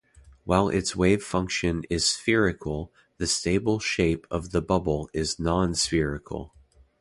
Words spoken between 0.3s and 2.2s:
While its wave function is